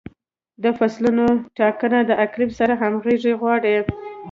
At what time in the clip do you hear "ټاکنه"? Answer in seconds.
1.57-1.99